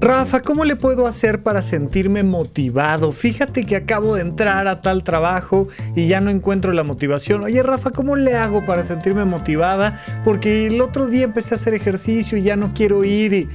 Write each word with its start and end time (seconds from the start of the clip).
Rafa, 0.00 0.40
¿cómo 0.40 0.64
le 0.64 0.76
puedo 0.76 1.06
hacer 1.06 1.42
para 1.42 1.60
sentirme 1.60 2.22
motivado? 2.22 3.12
Fíjate 3.12 3.66
que 3.66 3.76
acabo 3.76 4.14
de 4.14 4.22
entrar 4.22 4.66
a 4.66 4.80
tal 4.80 5.04
trabajo 5.04 5.68
y 5.94 6.08
ya 6.08 6.22
no 6.22 6.30
encuentro 6.30 6.72
la 6.72 6.82
motivación. 6.84 7.44
Oye, 7.44 7.62
Rafa, 7.62 7.90
¿cómo 7.90 8.16
le 8.16 8.34
hago 8.34 8.64
para 8.64 8.82
sentirme 8.82 9.26
motivada? 9.26 10.00
Porque 10.24 10.66
el 10.68 10.80
otro 10.80 11.06
día 11.08 11.24
empecé 11.24 11.54
a 11.54 11.56
hacer 11.56 11.74
ejercicio 11.74 12.38
y 12.38 12.42
ya 12.42 12.56
no 12.56 12.72
quiero 12.72 13.04
ir 13.04 13.34
y, 13.34 13.48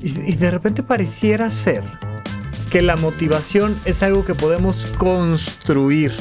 y- 0.00 0.34
de 0.36 0.50
repente 0.50 0.82
pareciera 0.82 1.50
ser 1.50 1.82
que 2.70 2.80
la 2.80 2.96
motivación 2.96 3.78
es 3.84 4.02
algo 4.02 4.24
que 4.24 4.34
podemos 4.34 4.86
construir. 4.96 6.12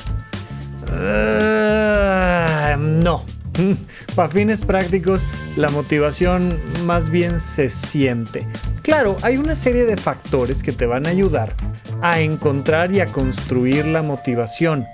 Ah, 0.92 2.76
no. 2.78 3.24
Para 4.16 4.30
fines 4.30 4.62
prácticos, 4.62 5.26
la 5.56 5.70
motivación 5.70 6.60
más 6.86 7.10
bien 7.10 7.40
se 7.40 7.70
siente. 7.70 8.48
Claro, 8.82 9.18
hay 9.22 9.38
una 9.38 9.56
serie 9.56 9.86
de 9.86 9.98
factores 9.98 10.64
que 10.64 10.72
te 10.72 10.86
van 10.86 11.06
a 11.06 11.10
ayudar 11.10 11.54
a 12.02 12.20
encontrar 12.20 12.92
y 12.92 13.00
a 13.00 13.08
construir 13.08 13.86
la 13.86 14.02
motivación. 14.02 14.86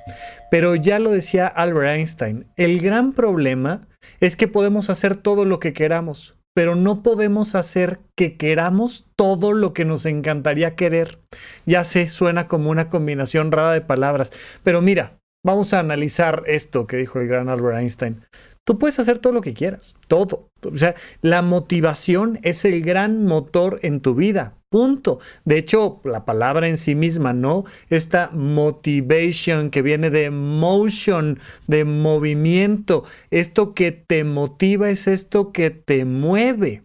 Pero 0.51 0.75
ya 0.75 0.99
lo 0.99 1.11
decía 1.11 1.47
Albert 1.47 1.97
Einstein, 1.97 2.47
el 2.55 2.79
gran 2.79 3.13
problema 3.13 3.87
es 4.19 4.35
que 4.35 4.47
podemos 4.47 4.89
hacer 4.89 5.15
todo 5.15 5.45
lo 5.45 5.59
que 5.59 5.73
queramos, 5.73 6.37
pero 6.53 6.75
no 6.75 7.03
podemos 7.03 7.55
hacer 7.55 7.99
que 8.15 8.37
queramos 8.37 9.11
todo 9.15 9.53
lo 9.53 9.73
que 9.73 9.85
nos 9.85 10.05
encantaría 10.05 10.75
querer. 10.75 11.19
Ya 11.65 11.83
sé, 11.83 12.09
suena 12.09 12.47
como 12.47 12.69
una 12.69 12.89
combinación 12.89 13.51
rara 13.51 13.73
de 13.73 13.81
palabras, 13.81 14.31
pero 14.63 14.81
mira, 14.81 15.19
vamos 15.45 15.73
a 15.73 15.79
analizar 15.79 16.43
esto 16.47 16.87
que 16.87 16.97
dijo 16.97 17.19
el 17.19 17.27
gran 17.27 17.49
Albert 17.49 17.79
Einstein. 17.79 18.25
Tú 18.67 18.77
puedes 18.77 18.99
hacer 18.99 19.19
todo 19.19 19.31
lo 19.31 19.39
que 19.39 19.53
quieras, 19.53 19.95
todo. 20.09 20.49
O 20.69 20.77
sea, 20.77 20.93
la 21.21 21.41
motivación 21.41 22.37
es 22.43 22.65
el 22.65 22.81
gran 22.81 23.23
motor 23.23 23.79
en 23.81 24.01
tu 24.01 24.13
vida. 24.13 24.57
Punto. 24.69 25.21
De 25.45 25.57
hecho, 25.57 26.01
la 26.03 26.25
palabra 26.25 26.67
en 26.67 26.75
sí 26.75 26.93
misma, 26.93 27.31
¿no? 27.31 27.63
Esta 27.89 28.29
motivation 28.33 29.69
que 29.69 29.81
viene 29.81 30.09
de 30.09 30.31
motion, 30.31 31.39
de 31.67 31.85
movimiento. 31.85 33.05
Esto 33.31 33.73
que 33.73 33.93
te 33.93 34.25
motiva 34.25 34.89
es 34.89 35.07
esto 35.07 35.53
que 35.53 35.69
te 35.69 36.03
mueve. 36.03 36.83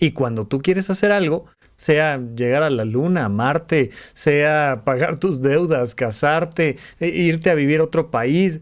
Y 0.00 0.10
cuando 0.10 0.48
tú 0.48 0.60
quieres 0.60 0.90
hacer 0.90 1.12
algo, 1.12 1.46
sea 1.76 2.20
llegar 2.34 2.64
a 2.64 2.70
la 2.70 2.84
luna, 2.84 3.26
a 3.26 3.28
Marte, 3.28 3.92
sea 4.12 4.82
pagar 4.84 5.20
tus 5.20 5.40
deudas, 5.40 5.94
casarte, 5.94 6.78
e- 6.98 7.06
irte 7.06 7.48
a 7.48 7.54
vivir 7.54 7.78
a 7.78 7.84
otro 7.84 8.10
país, 8.10 8.60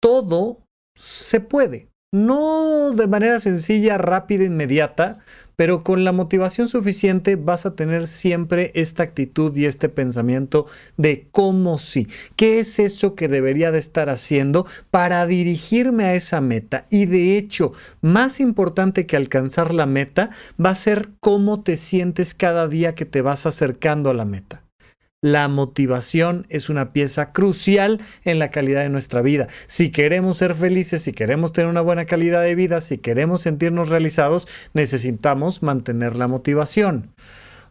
todo 0.00 0.58
se 0.94 1.40
puede. 1.40 1.88
No 2.14 2.90
de 2.90 3.06
manera 3.06 3.40
sencilla, 3.40 3.96
rápida, 3.96 4.44
inmediata, 4.44 5.20
pero 5.56 5.82
con 5.82 6.04
la 6.04 6.12
motivación 6.12 6.68
suficiente 6.68 7.36
vas 7.36 7.64
a 7.64 7.74
tener 7.74 8.06
siempre 8.06 8.70
esta 8.74 9.02
actitud 9.02 9.56
y 9.56 9.64
este 9.64 9.88
pensamiento 9.88 10.66
de 10.98 11.28
cómo 11.30 11.78
sí, 11.78 12.08
qué 12.36 12.60
es 12.60 12.78
eso 12.78 13.14
que 13.14 13.28
debería 13.28 13.70
de 13.70 13.78
estar 13.78 14.10
haciendo 14.10 14.66
para 14.90 15.24
dirigirme 15.26 16.04
a 16.04 16.14
esa 16.14 16.42
meta. 16.42 16.86
Y 16.90 17.06
de 17.06 17.38
hecho, 17.38 17.72
más 18.02 18.40
importante 18.40 19.06
que 19.06 19.16
alcanzar 19.16 19.72
la 19.72 19.86
meta 19.86 20.30
va 20.62 20.70
a 20.70 20.74
ser 20.74 21.10
cómo 21.20 21.62
te 21.62 21.78
sientes 21.78 22.34
cada 22.34 22.68
día 22.68 22.94
que 22.94 23.06
te 23.06 23.22
vas 23.22 23.46
acercando 23.46 24.10
a 24.10 24.14
la 24.14 24.26
meta. 24.26 24.64
La 25.24 25.46
motivación 25.46 26.46
es 26.48 26.68
una 26.68 26.92
pieza 26.92 27.32
crucial 27.32 28.00
en 28.24 28.40
la 28.40 28.50
calidad 28.50 28.82
de 28.82 28.88
nuestra 28.88 29.22
vida. 29.22 29.46
Si 29.68 29.92
queremos 29.92 30.38
ser 30.38 30.52
felices, 30.56 31.02
si 31.02 31.12
queremos 31.12 31.52
tener 31.52 31.70
una 31.70 31.80
buena 31.80 32.06
calidad 32.06 32.42
de 32.42 32.56
vida, 32.56 32.80
si 32.80 32.98
queremos 32.98 33.42
sentirnos 33.42 33.88
realizados, 33.88 34.48
necesitamos 34.74 35.62
mantener 35.62 36.16
la 36.16 36.26
motivación. 36.26 37.12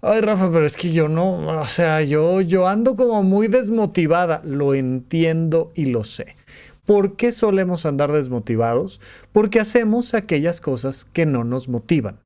Ay, 0.02 0.22
Rafa, 0.22 0.50
pero 0.50 0.66
es 0.66 0.78
que 0.78 0.94
yo 0.94 1.10
no, 1.10 1.40
o 1.46 1.66
sea, 1.66 2.02
yo, 2.02 2.40
yo 2.40 2.70
ando 2.70 2.96
como 2.96 3.22
muy 3.22 3.50
desmotivada. 3.50 4.42
Lo 4.46 4.74
entiendo 4.74 5.74
y 5.76 5.88
lo 5.88 6.06
sé. 6.06 6.38
¿Por 6.86 7.18
qué 7.18 7.34
solemos 7.34 7.86
andar 7.86 8.14
desmotivados? 8.14 9.02
Porque 9.34 9.60
hacemos 9.60 10.14
aquellas 10.14 10.62
cosas 10.62 11.04
que 11.04 11.26
no 11.26 11.44
nos 11.44 11.68
motivan. 11.68 12.22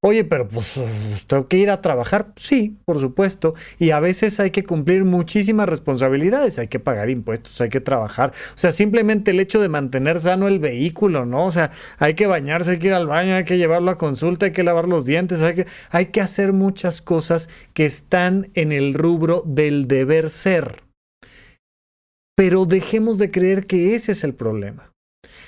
Oye, 0.00 0.24
pero 0.24 0.46
pues 0.46 0.80
tengo 1.26 1.48
que 1.48 1.56
ir 1.56 1.70
a 1.70 1.80
trabajar. 1.80 2.32
Sí, 2.36 2.76
por 2.84 3.00
supuesto. 3.00 3.54
Y 3.78 3.90
a 3.90 4.00
veces 4.00 4.38
hay 4.40 4.50
que 4.50 4.64
cumplir 4.64 5.04
muchísimas 5.04 5.68
responsabilidades. 5.68 6.58
Hay 6.58 6.68
que 6.68 6.78
pagar 6.78 7.10
impuestos, 7.10 7.60
hay 7.60 7.70
que 7.70 7.80
trabajar. 7.80 8.32
O 8.54 8.58
sea, 8.58 8.72
simplemente 8.72 9.30
el 9.30 9.40
hecho 9.40 9.60
de 9.60 9.68
mantener 9.68 10.20
sano 10.20 10.48
el 10.48 10.58
vehículo, 10.58 11.24
¿no? 11.24 11.46
O 11.46 11.50
sea, 11.50 11.70
hay 11.98 12.14
que 12.14 12.26
bañarse, 12.26 12.72
hay 12.72 12.78
que 12.78 12.88
ir 12.88 12.92
al 12.92 13.06
baño, 13.06 13.34
hay 13.34 13.44
que 13.44 13.58
llevarlo 13.58 13.90
a 13.90 13.98
consulta, 13.98 14.46
hay 14.46 14.52
que 14.52 14.64
lavar 14.64 14.86
los 14.86 15.06
dientes, 15.06 15.42
hay 15.42 15.54
que, 15.54 15.66
hay 15.90 16.06
que 16.06 16.20
hacer 16.20 16.52
muchas 16.52 17.00
cosas 17.00 17.48
que 17.74 17.86
están 17.86 18.50
en 18.54 18.72
el 18.72 18.94
rubro 18.94 19.42
del 19.46 19.88
deber 19.88 20.30
ser. 20.30 20.82
Pero 22.36 22.66
dejemos 22.66 23.18
de 23.18 23.30
creer 23.30 23.66
que 23.66 23.94
ese 23.94 24.12
es 24.12 24.22
el 24.22 24.34
problema. 24.34 24.92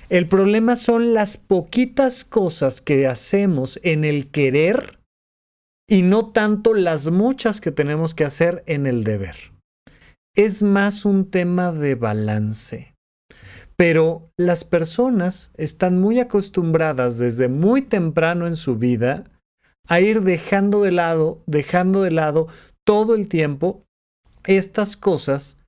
El 0.08 0.28
problema 0.28 0.76
son 0.76 1.14
las 1.14 1.36
poquitas 1.36 2.24
cosas 2.24 2.80
que 2.80 3.06
hacemos 3.06 3.78
en 3.82 4.04
el 4.04 4.30
querer 4.30 4.98
y 5.88 6.02
no 6.02 6.30
tanto 6.32 6.74
las 6.74 7.10
muchas 7.10 7.60
que 7.60 7.72
tenemos 7.72 8.14
que 8.14 8.24
hacer 8.24 8.62
en 8.66 8.86
el 8.86 9.04
deber. 9.04 9.36
Es 10.34 10.62
más 10.62 11.04
un 11.04 11.30
tema 11.30 11.72
de 11.72 11.94
balance. 11.94 12.94
Pero 13.76 14.30
las 14.36 14.64
personas 14.64 15.52
están 15.56 16.00
muy 16.00 16.20
acostumbradas 16.20 17.16
desde 17.16 17.48
muy 17.48 17.82
temprano 17.82 18.46
en 18.46 18.56
su 18.56 18.76
vida 18.76 19.24
a 19.86 20.00
ir 20.00 20.22
dejando 20.22 20.82
de 20.82 20.90
lado, 20.90 21.42
dejando 21.46 22.02
de 22.02 22.10
lado 22.10 22.48
todo 22.84 23.14
el 23.14 23.28
tiempo 23.28 23.84
estas 24.44 24.96
cosas 24.96 25.58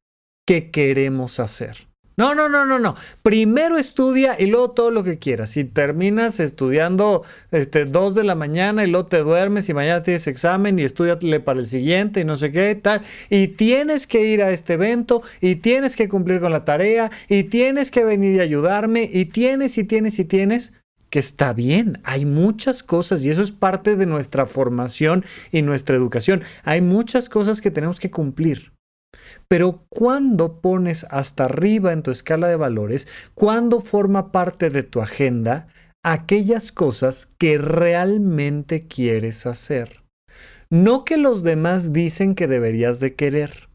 que 0.47 0.71
queremos 0.71 1.39
hacer. 1.39 1.90
No, 2.17 2.35
no, 2.35 2.49
no, 2.49 2.67
no, 2.67 2.79
no. 2.79 2.97
Primero 3.23 3.79
estudia 3.79 4.37
y 4.39 4.47
luego 4.47 4.73
todo 4.73 4.91
lo 4.91 5.05
que 5.05 5.19
quieras. 5.19 5.51
Si 5.51 5.65
terminas 5.65 6.39
estudiando 6.41 7.25
este, 7.51 7.87
dos 7.87 8.15
de 8.15 8.25
la 8.25 8.35
mañana 8.35 8.85
y 8.85 8.91
luego 8.91 9.07
te 9.07 9.19
duermes 9.19 9.69
y 9.69 9.75
mañana 9.75 10.03
tienes 10.03 10.27
examen 10.27 10.79
y 10.79 10.83
estudiatele 10.83 11.41
para 11.41 11.61
el 11.61 11.67
siguiente 11.67 12.21
y 12.21 12.25
no 12.25 12.37
sé 12.37 12.53
qué 12.53 12.75
tal. 12.75 13.03
Y 13.31 13.49
tienes 13.49 14.07
que 14.07 14.25
ir 14.25 14.43
a 14.43 14.51
este 14.51 14.75
evento 14.75 15.23
y 15.41 15.57
tienes 15.57 15.97
que 15.97 16.09
cumplir 16.09 16.41
con 16.41 16.53
la 16.53 16.65
tarea 16.65 17.11
y 17.29 17.45
tienes 17.45 17.91
que 17.91 18.05
venir 18.05 18.37
y 18.37 18.41
ayudarme 18.41 19.09
y 19.11 19.27
tienes 19.27 19.79
y 19.79 19.85
tienes 19.85 20.19
y 20.19 20.25
tienes 20.25 20.75
que 21.11 21.19
está 21.19 21.53
bien, 21.53 22.01
hay 22.05 22.25
muchas 22.25 22.85
cosas 22.85 23.25
y 23.25 23.31
eso 23.31 23.43
es 23.43 23.51
parte 23.51 23.97
de 23.97 24.07
nuestra 24.07 24.47
formación 24.47 25.25
y 25.51 25.63
nuestra 25.63 25.97
educación. 25.97 26.43
Hay 26.63 26.81
muchas 26.81 27.29
cosas 27.29 27.61
que 27.61 27.73
tenemos 27.73 27.99
que 27.99 28.11
cumplir. 28.11 28.73
Pero 29.49 29.85
cuando 29.89 30.61
pones 30.61 31.07
hasta 31.11 31.45
arriba 31.45 31.93
en 31.93 32.03
tu 32.03 32.11
escala 32.11 32.49
de 32.49 32.57
valores, 32.57 33.09
cuando 33.35 33.81
forma 33.81 34.33
parte 34.33 34.71
de 34.71 34.83
tu 34.83 35.01
agenda 35.01 35.69
aquellas 36.03 36.73
cosas 36.73 37.29
que 37.39 37.59
realmente 37.59 38.87
quieres 38.87 39.47
hacer. 39.47 40.03
No 40.71 41.05
que 41.05 41.17
los 41.17 41.43
demás 41.43 41.93
dicen 41.93 42.35
que 42.35 42.47
deberías 42.47 43.01
de 43.01 43.15
querer, 43.15 43.70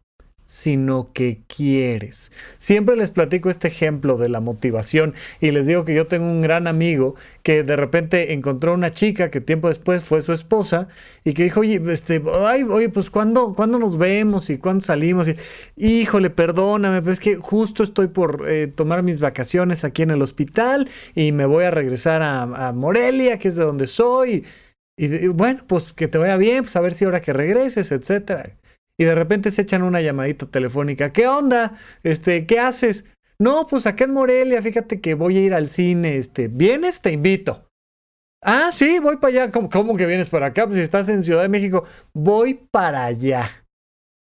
sino 0.45 1.12
que 1.13 1.42
quieres. 1.47 2.31
Siempre 2.57 2.95
les 2.95 3.12
platico 3.12 3.50
este 3.50 3.68
ejemplo 3.68 4.18
de 4.18 4.30
la 4.30 4.39
motivación 4.39 5.15
y 5.42 5.51
les 5.51 5.65
digo 5.68 5.86
que 5.86 5.95
yo 5.95 6.07
tengo 6.07 6.25
un 6.25 6.42
gran 6.42 6.68
amigo 6.68 7.15
que 7.44 7.63
de 7.63 7.75
repente 7.75 8.33
encontró 8.33 8.74
una 8.74 8.92
chica 8.92 9.31
que 9.31 9.42
tiempo 9.42 9.69
después 9.69 10.03
fue 10.03 10.21
su 10.21 10.33
esposa 10.33 10.88
y 11.24 11.33
que 11.33 11.44
dijo, 11.44 11.62
oye, 11.62 11.81
este, 11.92 12.21
ay, 12.45 12.63
oye, 12.63 12.89
pues 12.89 13.09
¿cuándo, 13.09 13.56
nos 13.80 13.97
vemos 13.97 14.50
y 14.50 14.57
cuándo 14.57 14.86
salimos? 14.86 15.27
Y, 15.27 15.36
híjole, 15.75 16.30
perdóname, 16.30 17.01
pero 17.01 17.13
es 17.13 17.19
que 17.19 17.38
justo 17.38 17.83
estoy 17.83 18.07
por 18.07 18.45
eh, 18.48 18.68
tomar 18.68 19.03
mis 19.03 19.19
vacaciones 19.19 19.83
aquí 19.83 20.03
en 20.03 20.12
el 20.12 20.21
hospital 20.21 20.88
y 21.15 21.31
me 21.31 21.45
voy 21.45 21.63
a 21.65 21.71
regresar 21.71 22.21
a, 22.21 22.71
Morelia, 22.74 23.38
que 23.39 23.48
es 23.48 23.56
de 23.56 23.63
donde 23.63 23.88
soy. 23.88 24.45
Y, 24.98 25.06
y, 25.06 25.27
bueno, 25.27 25.63
pues 25.68 25.94
que 25.94 26.07
te 26.07 26.18
vaya 26.18 26.38
bien, 26.38 26.63
pues 26.63 26.75
a 26.75 26.81
ver 26.81 26.94
si 26.94 27.06
ahora 27.06 27.21
que 27.21 27.33
regreses, 27.33 27.91
etcétera 27.91 28.56
y 28.97 29.03
de 29.03 29.15
repente 29.15 29.51
se 29.51 29.63
echan 29.63 29.83
una 29.83 30.01
llamadita 30.01 30.45
telefónica. 30.45 31.12
¿Qué 31.12 31.27
onda? 31.27 31.77
Este, 32.03 32.45
¿qué 32.45 32.59
haces? 32.59 33.06
No, 33.39 33.68
pues 33.68 33.86
acá 33.86 34.06
en 34.06 34.13
Morelia, 34.13 34.62
fíjate 34.62 35.01
que 35.01 35.13
voy 35.13 35.38
a 35.38 35.42
ir 35.42 35.53
al 35.53 35.68
cine. 35.68 36.18
Este, 36.18 36.47
¿vienes? 36.47 37.01
Te 37.01 37.12
invito. 37.12 37.69
Ah, 38.42 38.69
sí, 38.71 39.00
voy 39.00 39.18
para 39.18 39.44
allá. 39.44 39.51
¿Cómo, 39.51 39.69
¿Cómo, 39.69 39.97
que 39.97 40.06
vienes 40.06 40.30
para 40.30 40.47
acá? 40.47 40.65
Pues 40.65 40.77
si 40.77 40.83
estás 40.83 41.09
en 41.09 41.24
Ciudad 41.24 41.42
de 41.42 41.50
México, 41.50 41.83
voy 42.13 42.53
para 42.71 43.06
allá. 43.06 43.65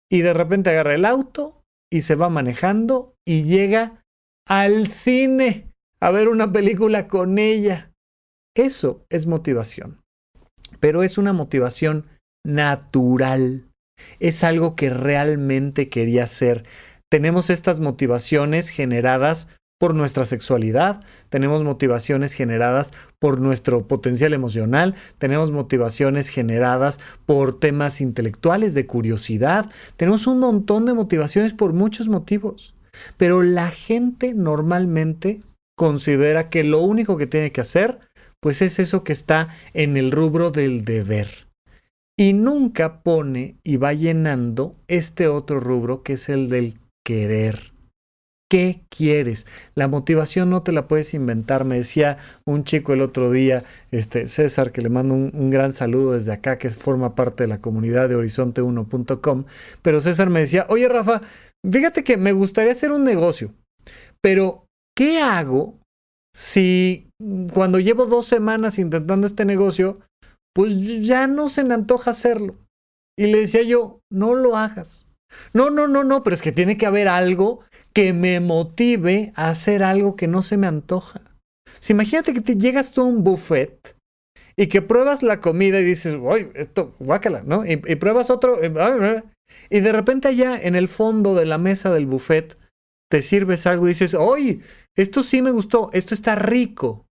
Y 0.09 0.21
de 0.21 0.33
repente 0.33 0.69
agarra 0.69 0.93
el 0.93 1.05
auto 1.05 1.63
y 1.91 2.01
se 2.01 2.15
va 2.15 2.29
manejando 2.29 3.15
y 3.25 3.43
llega 3.43 4.03
al 4.47 4.87
cine 4.87 5.71
a 5.99 6.11
ver 6.11 6.27
una 6.27 6.51
película 6.51 7.07
con 7.07 7.37
ella. 7.37 7.91
Eso 8.55 9.05
es 9.09 9.25
motivación. 9.25 10.01
Pero 10.79 11.01
es 11.03 11.17
una 11.17 11.33
motivación 11.33 12.05
natural 12.45 13.72
es 14.19 14.43
algo 14.43 14.75
que 14.75 14.89
realmente 14.89 15.89
quería 15.89 16.23
hacer. 16.23 16.63
Tenemos 17.09 17.49
estas 17.49 17.79
motivaciones 17.79 18.69
generadas 18.69 19.47
por 19.83 19.95
nuestra 19.95 20.23
sexualidad, 20.23 21.03
tenemos 21.29 21.61
motivaciones 21.63 22.31
generadas 22.33 22.91
por 23.19 23.41
nuestro 23.41 23.85
potencial 23.85 24.33
emocional, 24.33 24.95
tenemos 25.17 25.51
motivaciones 25.51 26.29
generadas 26.29 27.01
por 27.25 27.59
temas 27.59 27.99
intelectuales, 27.99 28.73
de 28.75 28.85
curiosidad, 28.85 29.69
tenemos 29.97 30.25
un 30.25 30.39
montón 30.39 30.85
de 30.85 30.93
motivaciones 30.93 31.53
por 31.53 31.73
muchos 31.73 32.07
motivos. 32.07 32.73
Pero 33.17 33.41
la 33.41 33.71
gente 33.71 34.33
normalmente 34.33 35.41
considera 35.75 36.49
que 36.49 36.63
lo 36.63 36.81
único 36.81 37.17
que 37.17 37.27
tiene 37.27 37.51
que 37.51 37.61
hacer, 37.61 37.99
pues 38.39 38.61
es 38.61 38.79
eso 38.79 39.03
que 39.03 39.11
está 39.11 39.49
en 39.73 39.97
el 39.97 40.11
rubro 40.11 40.49
del 40.49 40.85
deber 40.85 41.27
y 42.17 42.33
nunca 42.33 43.01
pone 43.01 43.57
y 43.63 43.77
va 43.77 43.93
llenando 43.93 44.73
este 44.87 45.27
otro 45.27 45.59
rubro 45.59 46.03
que 46.03 46.13
es 46.13 46.29
el 46.29 46.49
del 46.49 46.79
querer. 47.05 47.73
¿Qué 48.49 48.83
quieres? 48.89 49.47
La 49.73 49.87
motivación 49.87 50.51
no 50.51 50.61
te 50.61 50.73
la 50.73 50.87
puedes 50.87 51.15
inventar. 51.15 51.65
Me 51.65 51.77
decía 51.77 52.19
un 52.45 52.63
chico 52.63 52.93
el 52.93 53.01
otro 53.01 53.31
día, 53.31 53.63
este 53.89 54.27
César, 54.27 54.71
que 54.71 54.83
le 54.83 54.89
mando 54.89 55.15
un, 55.15 55.49
gran 55.49 55.71
saludo 55.71 56.13
desde 56.13 56.33
acá, 56.33 56.59
que 56.59 56.69
forma 56.69 57.15
parte 57.15 57.45
de 57.45 57.47
la 57.47 57.61
comunidad 57.61 58.09
de 58.09 58.15
horizonte1.com. 58.15 59.45
Pero 59.81 60.01
César 60.01 60.29
me 60.29 60.41
decía, 60.41 60.67
oye 60.69 60.87
Rafa, 60.87 61.21
fíjate 61.67 62.03
que 62.03 62.17
me 62.17 62.31
gustaría 62.31 62.73
hacer 62.73 62.91
un 62.91 63.03
negocio, 63.03 63.49
pero 64.21 64.67
¿qué 64.95 65.19
hago 65.19 65.79
si 66.31 67.09
cuando 67.53 67.79
llevo 67.79 68.05
dos 68.05 68.27
semanas 68.27 68.77
intentando 68.77 69.25
este 69.25 69.45
negocio, 69.45 69.99
pues 70.53 71.05
ya 71.05 71.27
no 71.27 71.49
se 71.49 71.63
me 71.63 71.73
antoja 71.73 72.11
hacerlo. 72.11 72.55
Y 73.17 73.27
le 73.27 73.39
decía 73.39 73.63
yo, 73.63 73.99
no 74.11 74.35
lo 74.35 74.57
hagas. 74.57 75.07
No, 75.53 75.69
no, 75.69 75.87
no, 75.87 76.03
no, 76.03 76.23
pero 76.23 76.35
es 76.35 76.41
que 76.41 76.51
tiene 76.51 76.77
que 76.77 76.85
haber 76.85 77.07
algo 77.07 77.61
que 77.93 78.13
me 78.13 78.39
motive 78.39 79.33
a 79.35 79.49
hacer 79.49 79.83
algo 79.83 80.15
que 80.15 80.27
no 80.27 80.41
se 80.41 80.57
me 80.57 80.67
antoja. 80.67 81.21
Si 81.79 81.93
imagínate 81.93 82.33
que 82.33 82.41
te 82.41 82.55
llegas 82.55 82.91
tú 82.91 83.01
a 83.01 83.05
un 83.05 83.23
buffet 83.23 83.95
y 84.55 84.67
que 84.67 84.81
pruebas 84.81 85.23
la 85.23 85.41
comida 85.41 85.79
y 85.79 85.83
dices, 85.83 86.15
uy, 86.19 86.49
esto, 86.55 86.95
guácala, 86.99 87.43
¿no? 87.43 87.65
Y, 87.65 87.77
pruebas 87.95 88.29
otro, 88.29 88.59
y 89.69 89.79
de 89.79 89.91
repente 89.91 90.27
allá 90.27 90.59
en 90.59 90.75
el 90.75 90.87
fondo 90.87 91.35
de 91.35 91.45
la 91.45 91.57
mesa 91.57 91.91
del 91.91 92.05
buffet 92.05 92.57
te 93.09 93.21
sirves 93.21 93.67
algo 93.67 93.85
y 93.85 93.89
dices, 93.89 94.13
oye, 94.13 94.61
esto 94.95 95.23
sí 95.23 95.41
me 95.41 95.51
gustó, 95.51 95.89
esto 95.93 96.13
está 96.13 96.35
rico. 96.35 97.05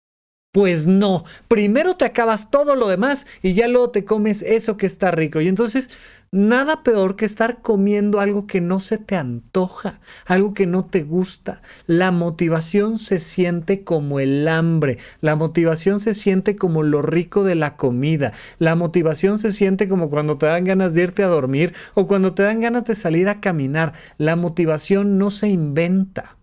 Pues 0.53 0.89
no, 0.89 1.23
primero 1.47 1.95
te 1.95 2.05
acabas 2.05 2.51
todo 2.51 2.75
lo 2.75 2.89
demás 2.89 3.29
y 3.41 3.53
ya 3.53 3.69
luego 3.69 3.91
te 3.91 4.05
comes 4.05 4.43
eso 4.43 4.77
que 4.77 4.87
está 4.87 5.13
rico. 5.13 5.41
Y 5.41 5.47
entonces, 5.47 5.91
nada 6.33 6.83
peor 6.83 7.15
que 7.15 7.25
estar 7.25 7.63
comiendo 7.63 8.19
algo 8.19 8.49
que 8.49 8.61
no 8.61 8.81
se 8.81 8.99
te 8.99 9.15
antoja, 9.15 10.01
algo 10.27 10.53
que 10.53 10.67
no 10.67 10.87
te 10.87 11.05
gusta. 11.05 11.63
La 11.87 12.11
motivación 12.11 12.99
se 12.99 13.21
siente 13.21 13.85
como 13.85 14.19
el 14.19 14.49
hambre, 14.49 14.99
la 15.21 15.37
motivación 15.37 16.01
se 16.01 16.15
siente 16.15 16.57
como 16.57 16.83
lo 16.83 17.01
rico 17.01 17.45
de 17.45 17.55
la 17.55 17.77
comida, 17.77 18.33
la 18.59 18.75
motivación 18.75 19.39
se 19.39 19.53
siente 19.53 19.89
como 19.89 20.11
cuando 20.11 20.37
te 20.37 20.47
dan 20.47 20.65
ganas 20.65 20.95
de 20.95 21.03
irte 21.03 21.23
a 21.23 21.29
dormir 21.29 21.75
o 21.95 22.09
cuando 22.09 22.35
te 22.35 22.43
dan 22.43 22.59
ganas 22.59 22.85
de 22.87 22.97
salir 22.97 23.29
a 23.29 23.41
caminar. 23.41 23.93
La 24.19 24.35
motivación 24.35 25.17
no 25.17 25.31
se 25.31 25.47
inventa, 25.47 26.39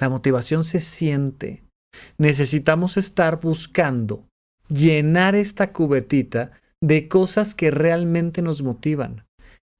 la 0.00 0.08
motivación 0.08 0.64
se 0.64 0.80
siente 0.80 1.65
necesitamos 2.18 2.96
estar 2.96 3.40
buscando 3.40 4.24
llenar 4.68 5.34
esta 5.34 5.72
cubetita 5.72 6.52
de 6.80 7.08
cosas 7.08 7.54
que 7.54 7.70
realmente 7.70 8.42
nos 8.42 8.62
motivan. 8.62 9.24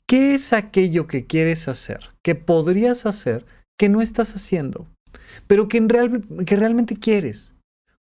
¿Qué 0.08 0.34
es 0.34 0.52
aquello 0.52 1.06
que 1.06 1.26
quieres 1.26 1.68
hacer, 1.68 2.10
que 2.22 2.34
podrías 2.34 3.06
hacer, 3.06 3.44
que 3.78 3.88
no 3.88 4.00
estás 4.00 4.34
haciendo, 4.34 4.86
pero 5.46 5.68
que, 5.68 5.84
que 6.46 6.56
realmente 6.56 6.96
quieres? 6.96 7.52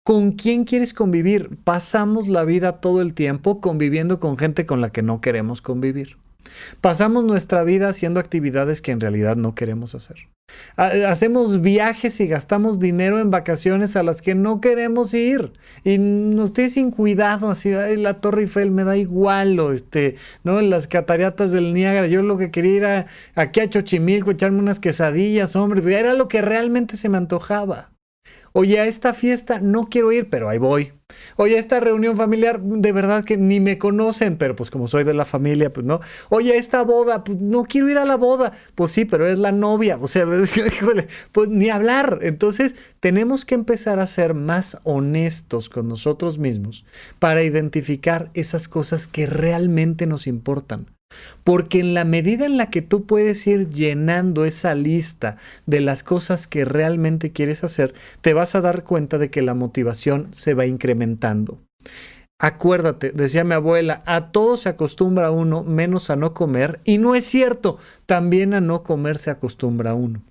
¿Con 0.05 0.33
quién 0.33 0.65
quieres 0.65 0.93
convivir? 0.93 1.57
Pasamos 1.65 2.29
la 2.29 2.45
vida 2.45 2.81
todo 2.81 3.01
el 3.01 3.15
tiempo 3.15 3.63
conviviendo 3.63 4.21
con 4.21 4.37
gente 4.37 4.67
con 4.67 4.83
la 4.83 4.91
que 4.91 5.01
no 5.01 5.23
queremos 5.23 5.63
convivir. 5.63 6.19
Pasamos 6.81 7.25
nuestra 7.25 7.65
vida 7.65 7.89
haciendo 7.89 8.21
actividades 8.21 8.83
que 8.83 8.93
en 8.93 9.01
realidad 9.01 9.37
no 9.37 9.55
queremos 9.55 9.95
hacer. 9.95 10.29
Hacemos 10.77 11.63
viajes 11.63 12.21
y 12.21 12.27
gastamos 12.27 12.79
dinero 12.79 13.19
en 13.19 13.31
vacaciones 13.31 13.97
a 13.97 14.03
las 14.03 14.21
que 14.21 14.35
no 14.35 14.61
queremos 14.61 15.15
ir. 15.15 15.53
Y 15.85 15.99
nos 15.99 16.53
tiene 16.53 16.71
sin 16.71 16.91
cuidado, 16.91 17.51
así, 17.51 17.71
la 17.97 18.15
Torre 18.15 18.43
Eiffel 18.43 18.71
me 18.71 18.85
da 18.85 18.97
igual, 18.97 19.59
o 19.59 19.73
este, 19.73 20.17
¿no? 20.43 20.61
Las 20.61 20.87
cataratas 20.87 21.51
del 21.51 21.73
Niágara. 21.73 22.09
Yo 22.09 22.23
lo 22.23 22.37
que 22.37 22.51
quería 22.51 22.77
era 22.77 23.07
aquí 23.35 23.61
a 23.61 23.69
Chochimilco, 23.69 24.33
echarme 24.33 24.59
unas 24.59 24.81
quesadillas, 24.81 25.57
hombre. 25.57 25.99
Era 25.99 26.15
lo 26.15 26.29
que 26.29 26.43
realmente 26.43 26.97
se 26.97 27.09
me 27.09 27.17
antojaba. 27.17 27.94
Oye, 28.57 28.79
a 28.79 28.87
esta 28.87 29.15
fiesta 29.15 29.59
no 29.59 29.89
quiero 29.89 30.13
ir, 30.13 30.31
pero 30.31 30.49
ahí 30.49 30.59
voy. 30.59 30.93
Oye, 31.37 31.57
a 31.57 31.59
esta 31.59 31.81
reunión 31.81 32.17
familiar, 32.17 32.63
de 32.63 32.93
verdad 32.93 33.25
que 33.25 33.37
ni 33.37 33.59
me 33.59 33.79
conocen, 33.79 34.39
pero 34.39 34.55
pues 34.55 34.71
como 34.71 34.87
soy 34.87 35.03
de 35.03 35.13
la 35.13 35.25
familia, 35.25 35.73
pues 35.73 35.85
no. 35.85 36.01
Oye, 36.29 36.53
a 36.53 36.57
esta 36.57 36.83
boda, 36.83 37.25
pues 37.25 37.41
no 37.41 37.65
quiero 37.65 37.89
ir 37.89 37.99
a 37.99 38.05
la 38.05 38.17
boda. 38.17 38.53
Pues 38.77 38.93
sí, 38.93 39.07
pero 39.07 39.27
es 39.27 39.41
la 39.41 39.51
novia. 39.51 39.99
O 40.01 40.07
sea, 40.07 40.25
pues 41.33 41.49
ni 41.49 41.69
hablar. 41.69 42.21
Entonces, 42.23 42.77
tenemos 43.01 43.45
que 43.45 43.57
empezar 43.57 43.99
a 43.99 44.07
ser 44.07 44.35
más 44.35 44.79
honestos 44.85 45.69
con 45.69 45.89
nosotros 45.89 46.39
mismos 46.39 46.85
para 47.19 47.43
identificar 47.43 48.31
esas 48.35 48.69
cosas 48.69 49.09
que 49.09 49.27
realmente 49.27 50.07
nos 50.07 50.29
importan. 50.29 50.95
Porque 51.45 51.81
en 51.81 51.95
la 51.95 52.05
medida 52.05 52.47
en 52.47 52.57
la 52.57 52.71
que 52.71 52.83
tú 52.83 53.07
puedes 53.07 53.47
ir 53.47 53.69
llenando 53.71 54.45
esa 54.45 54.75
lista 54.75 55.37
de 55.67 55.81
las 55.81 56.03
cosas 56.03 56.47
que 56.47 56.65
realmente 56.65 57.33
quieres 57.33 57.65
hacer, 57.65 57.95
te 58.21 58.35
vas 58.35 58.55
a 58.55 58.61
dar 58.61 58.85
cuenta 58.85 59.19
de 59.19 59.31
que 59.31 59.43
la 59.43 59.55
motivación 59.55 60.29
se 60.33 60.55
va 60.55 60.67
incrementando. 60.67 61.59
Acuérdate, 62.39 63.13
decía 63.13 63.45
mi 63.45 63.55
abuela, 63.55 64.03
a 64.07 64.33
todo 64.33 64.57
se 64.57 64.69
acostumbra 64.69 65.31
uno 65.31 65.63
menos 65.63 66.11
a 66.11 66.17
no 66.17 66.35
comer, 66.35 66.81
y 66.85 66.99
no 66.99 67.15
es 67.15 67.25
cierto, 67.25 67.79
también 68.07 68.55
a 68.55 68.61
no 68.61 68.83
comer 68.83 69.19
se 69.19 69.31
acostumbra 69.31 69.95
uno. 69.95 70.23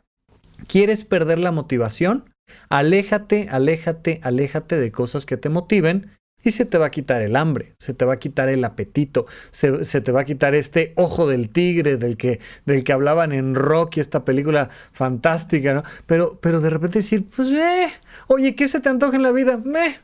¿Quieres 0.68 1.06
perder 1.06 1.40
la 1.40 1.52
motivación? 1.52 2.30
Aléjate, 2.70 3.48
aléjate, 3.50 4.20
aléjate 4.22 4.80
de 4.80 4.92
cosas 4.92 5.26
que 5.26 5.38
te 5.38 5.50
motiven 5.50 6.12
y 6.44 6.52
se 6.52 6.66
te 6.66 6.78
va 6.78 6.88
a 6.88 6.92
quitar 6.92 7.22
el 7.22 7.36
hambre, 7.36 7.74
se 7.78 7.94
te 7.94 8.06
va 8.06 8.14
a 8.14 8.20
quitar 8.20 8.50
el 8.50 8.64
apetito, 8.66 9.26
se, 9.52 9.72
te 10.02 10.12
va 10.12 10.22
a 10.22 10.26
quitar 10.26 10.56
este 10.56 10.94
ojo 10.96 11.28
del 11.28 11.50
tigre 11.50 11.98
del 11.98 12.18
que, 12.18 12.40
del 12.66 12.84
que 12.84 12.94
hablaban 12.94 13.32
en 13.32 13.56
Rocky, 13.56 14.00
esta 14.00 14.26
película 14.26 14.70
fantástica, 14.92 15.74
¿no? 15.74 15.84
Pero, 16.06 16.40
pero 16.42 16.60
de 16.62 16.70
repente 16.70 17.00
decir, 17.00 17.26
pues, 17.36 17.50
eh, 17.50 17.88
oye, 18.28 18.56
¿qué 18.56 18.68
se 18.68 18.80
te 18.80 18.90
antoja 18.90 19.16
en 19.16 19.24
la 19.24 19.32
vida? 19.32 19.58
Meh, 19.58 20.00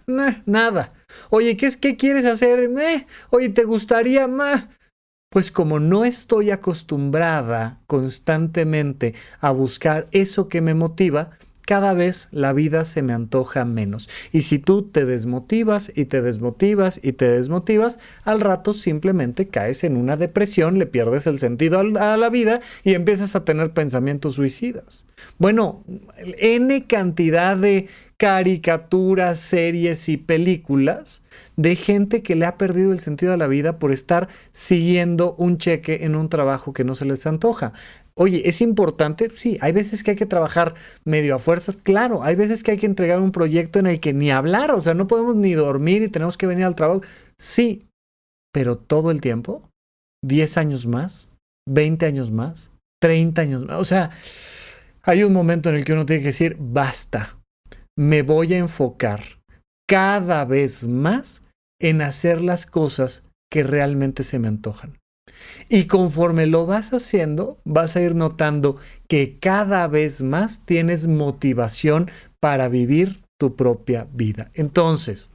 nada. 0.46 0.91
Oye, 1.29 1.58
¿qué, 1.58 1.65
es, 1.65 1.77
¿qué 1.77 1.98
quieres 1.98 2.25
hacer? 2.25 2.69
Meh, 2.69 3.05
oye, 3.31 3.50
¿te 3.50 3.63
gustaría? 3.63 4.27
más? 4.27 4.67
Pues 5.29 5.51
como 5.51 5.79
no 5.79 6.05
estoy 6.05 6.50
acostumbrada 6.50 7.79
constantemente 7.86 9.13
a 9.39 9.51
buscar 9.51 10.08
eso 10.12 10.50
que 10.50 10.62
me 10.62 10.74
motiva, 10.74 11.38
cada 11.69 11.93
vez 11.93 12.29
la 12.31 12.51
vida 12.51 12.83
se 12.83 13.03
me 13.03 13.13
antoja 13.13 13.63
menos. 13.63 14.09
Y 14.31 14.41
si 14.41 14.57
tú 14.57 14.81
te 14.81 15.05
desmotivas 15.05 15.91
y 15.95 16.05
te 16.05 16.23
desmotivas 16.23 16.99
y 17.03 17.13
te 17.13 17.29
desmotivas, 17.29 17.99
al 18.23 18.39
rato 18.39 18.73
simplemente 18.73 19.49
caes 19.49 19.83
en 19.83 19.95
una 19.95 20.17
depresión, 20.17 20.79
le 20.79 20.88
pierdes 20.88 21.27
el 21.27 21.38
sentido 21.38 21.79
a 21.79 22.17
la 22.17 22.29
vida 22.31 22.59
y 22.83 22.95
empiezas 22.95 23.35
a 23.35 23.45
tener 23.45 23.69
pensamientos 23.69 24.33
suicidas. 24.33 25.05
Bueno, 25.38 25.83
N 26.17 26.88
cantidad 26.88 27.55
de 27.55 27.88
caricaturas, 28.17 29.39
series 29.39 30.09
y 30.09 30.17
películas 30.17 31.21
de 31.55 31.75
gente 31.75 32.23
que 32.23 32.35
le 32.35 32.47
ha 32.47 32.57
perdido 32.57 32.91
el 32.91 32.99
sentido 32.99 33.31
a 33.31 33.38
la 33.38 33.47
vida 33.47 33.77
por 33.77 33.91
estar 33.91 34.27
siguiendo 34.51 35.35
un 35.35 35.57
cheque 35.57 36.03
en 36.03 36.15
un 36.15 36.29
trabajo 36.29 36.73
que 36.73 36.83
no 36.83 36.95
se 36.95 37.05
les 37.05 37.27
antoja. 37.27 37.73
Oye, 38.21 38.49
¿es 38.49 38.59
importante? 38.59 39.31
Sí, 39.33 39.57
hay 39.61 39.71
veces 39.71 40.03
que 40.03 40.11
hay 40.11 40.17
que 40.17 40.25
trabajar 40.25 40.75
medio 41.05 41.35
a 41.35 41.39
fuerzas. 41.39 41.77
Claro, 41.81 42.21
hay 42.21 42.35
veces 42.35 42.63
que 42.63 42.71
hay 42.71 42.77
que 42.77 42.85
entregar 42.85 43.21
un 43.21 43.31
proyecto 43.31 43.79
en 43.79 43.88
el 43.88 44.01
que 44.01 44.11
ni 44.11 44.29
hablar, 44.29 44.71
o 44.71 44.81
sea, 44.81 44.93
no 44.93 45.07
podemos 45.07 45.38
ni 45.38 45.53
dormir 45.53 46.01
y 46.01 46.09
tenemos 46.09 46.38
que 46.38 46.45
venir 46.45 46.65
al 46.65 46.75
trabajo. 46.75 47.01
Sí, 47.38 47.88
pero 48.53 48.77
todo 48.77 49.11
el 49.11 49.21
tiempo, 49.21 49.69
10 50.21 50.57
años 50.57 50.85
más, 50.85 51.31
20 51.65 52.05
años 52.07 52.29
más, 52.29 52.71
30 53.01 53.41
años 53.41 53.65
más. 53.65 53.79
O 53.79 53.85
sea, 53.85 54.11
hay 55.03 55.23
un 55.23 55.31
momento 55.31 55.69
en 55.69 55.75
el 55.75 55.85
que 55.85 55.93
uno 55.93 56.05
tiene 56.05 56.21
que 56.21 56.27
decir, 56.27 56.57
basta, 56.59 57.39
me 57.97 58.21
voy 58.21 58.53
a 58.53 58.57
enfocar 58.57 59.21
cada 59.88 60.43
vez 60.43 60.85
más 60.85 61.45
en 61.79 62.01
hacer 62.01 62.41
las 62.41 62.65
cosas 62.65 63.23
que 63.49 63.63
realmente 63.63 64.23
se 64.23 64.39
me 64.39 64.49
antojan. 64.49 64.99
Y 65.69 65.86
conforme 65.86 66.46
lo 66.46 66.65
vas 66.65 66.93
haciendo, 66.93 67.60
vas 67.63 67.96
a 67.96 68.01
ir 68.01 68.15
notando 68.15 68.77
que 69.08 69.39
cada 69.39 69.88
vez 69.88 70.22
más 70.24 70.65
tienes 70.65 71.08
motivación 71.08 72.10
para 72.39 72.69
vivir 72.69 73.24
tu 73.38 73.55
propia 73.55 74.08
vida. 74.12 74.51
Entonces, 74.53 75.29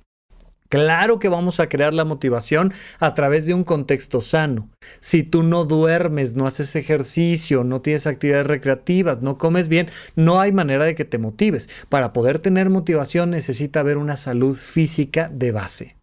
Claro 0.75 1.21
que 1.21 1.29
vamos 1.29 1.61
a 1.61 1.69
crear 1.69 1.95
la 1.95 2.05
motivación 2.05 2.73
a 2.99 3.15
través 3.15 3.47
de 3.47 3.55
un 3.55 3.63
contexto 3.63 4.21
sano. 4.21 4.71
Si 4.99 5.23
tú 5.23 5.45
no 5.45 5.67
duermes, 5.67 6.35
no 6.35 6.49
haces 6.49 6.75
ejercicio, 6.75 7.63
no 7.63 7.81
tienes 7.81 8.09
actividades 8.09 8.49
recreativas, 8.49 9.23
no 9.23 9.39
comes 9.39 9.69
bien, 9.69 9.89
no 10.17 10.41
hay 10.41 10.51
manera 10.51 10.85
de 10.85 10.97
que 10.97 11.05
te 11.05 11.19
motives. 11.19 11.69
Para 11.89 12.13
poder 12.13 12.41
tener 12.41 12.71
motivación 12.71 13.31
necesita 13.31 13.79
haber 13.79 13.99
una 13.99 14.17
salud 14.17 14.57
física 14.57 15.31
de 15.33 15.53
base. 15.53 15.97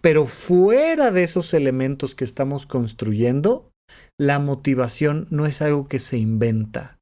Pero 0.00 0.26
fuera 0.26 1.10
de 1.10 1.24
esos 1.24 1.54
elementos 1.54 2.14
que 2.14 2.24
estamos 2.24 2.66
construyendo, 2.66 3.70
la 4.18 4.38
motivación 4.38 5.26
no 5.30 5.46
es 5.46 5.62
algo 5.62 5.88
que 5.88 5.98
se 5.98 6.18
inventa, 6.18 6.98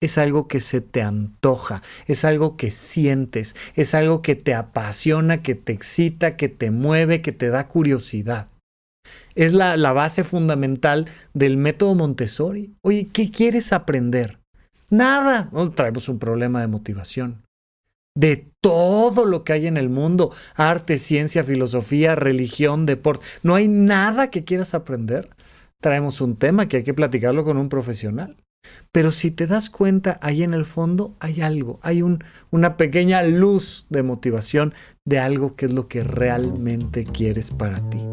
es 0.00 0.18
algo 0.18 0.48
que 0.48 0.60
se 0.60 0.80
te 0.80 1.02
antoja, 1.02 1.82
es 2.06 2.24
algo 2.24 2.56
que 2.56 2.70
sientes, 2.70 3.54
es 3.74 3.94
algo 3.94 4.22
que 4.22 4.34
te 4.34 4.54
apasiona, 4.54 5.42
que 5.42 5.54
te 5.54 5.72
excita, 5.72 6.36
que 6.36 6.48
te 6.48 6.70
mueve, 6.70 7.22
que 7.22 7.32
te 7.32 7.48
da 7.48 7.68
curiosidad. 7.68 8.48
Es 9.34 9.52
la, 9.52 9.76
base 9.92 10.24
fundamental 10.24 11.08
del 11.34 11.56
método 11.56 11.94
Montessori. 11.94 12.74
Oye, 12.82 13.08
¿qué 13.12 13.30
quieres 13.30 13.72
aprender? 13.72 14.38
Nada. 14.90 15.50
traemos 15.74 16.08
un 16.08 16.18
problema 16.18 16.60
de 16.60 16.66
motivación 16.66 17.42
de 18.14 18.48
todo 18.60 19.24
lo 19.24 19.44
que 19.44 19.52
hay 19.52 19.66
en 19.66 19.76
el 19.76 19.88
mundo, 19.88 20.32
arte, 20.54 20.98
ciencia, 20.98 21.44
filosofía, 21.44 22.14
religión, 22.14 22.86
deporte. 22.86 23.26
No 23.42 23.54
hay 23.54 23.68
nada 23.68 24.30
que 24.30 24.44
quieras 24.44 24.74
aprender. 24.74 25.30
Traemos 25.80 26.20
un 26.20 26.36
tema 26.36 26.68
que 26.68 26.78
hay 26.78 26.84
que 26.84 26.94
platicarlo 26.94 27.44
con 27.44 27.56
un 27.56 27.68
profesional. 27.68 28.36
Pero 28.92 29.10
si 29.10 29.30
te 29.30 29.46
das 29.46 29.70
cuenta, 29.70 30.20
ahí 30.22 30.42
en 30.42 30.54
el 30.54 30.64
fondo 30.64 31.16
hay 31.18 31.40
algo, 31.40 31.80
hay 31.82 32.02
un, 32.02 32.22
una 32.50 32.76
pequeña 32.76 33.22
luz 33.22 33.86
de 33.90 34.04
motivación 34.04 34.72
de 35.04 35.18
algo 35.18 35.56
que 35.56 35.66
es 35.66 35.72
lo 35.72 35.88
que 35.88 36.04
realmente 36.04 37.04
quieres 37.04 37.50
para 37.50 37.88
ti. 37.90 38.04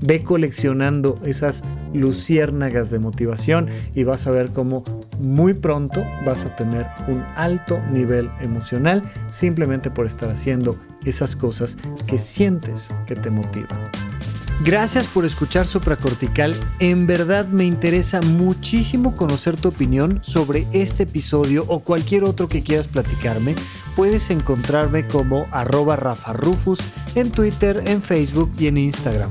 Ve 0.00 0.22
coleccionando 0.22 1.20
esas 1.24 1.64
luciérnagas 1.94 2.90
de 2.90 2.98
motivación 2.98 3.68
y 3.94 4.04
vas 4.04 4.26
a 4.26 4.30
ver 4.30 4.50
cómo 4.50 4.84
muy 5.18 5.54
pronto 5.54 6.04
vas 6.24 6.44
a 6.44 6.54
tener 6.56 6.86
un 7.08 7.22
alto 7.36 7.80
nivel 7.90 8.30
emocional 8.40 9.02
simplemente 9.28 9.90
por 9.90 10.06
estar 10.06 10.30
haciendo 10.30 10.78
esas 11.04 11.34
cosas 11.34 11.78
que 12.06 12.18
sientes 12.18 12.94
que 13.06 13.16
te 13.16 13.30
motivan. 13.30 13.90
Gracias 14.64 15.06
por 15.06 15.26
escuchar 15.26 15.66
Supracortical. 15.66 16.56
En 16.78 17.06
verdad 17.06 17.46
me 17.48 17.64
interesa 17.64 18.22
muchísimo 18.22 19.14
conocer 19.14 19.56
tu 19.56 19.68
opinión 19.68 20.20
sobre 20.22 20.66
este 20.72 21.02
episodio 21.02 21.64
o 21.68 21.80
cualquier 21.80 22.24
otro 22.24 22.48
que 22.48 22.62
quieras 22.62 22.88
platicarme. 22.88 23.54
Puedes 23.94 24.30
encontrarme 24.30 25.06
como 25.06 25.44
arroba 25.50 25.96
Rafa 25.96 26.32
Rufus 26.32 26.80
en 27.14 27.30
Twitter, 27.30 27.82
en 27.86 28.02
Facebook 28.02 28.50
y 28.58 28.68
en 28.68 28.78
Instagram. 28.78 29.30